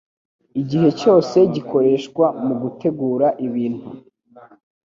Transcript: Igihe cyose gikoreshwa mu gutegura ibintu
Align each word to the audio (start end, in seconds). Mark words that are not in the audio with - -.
Igihe 0.61 0.89
cyose 0.99 1.37
gikoreshwa 1.53 2.25
mu 2.45 2.53
gutegura 2.61 3.27
ibintu 3.47 3.89